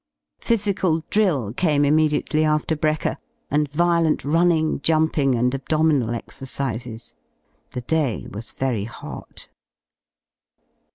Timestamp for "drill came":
1.11-1.85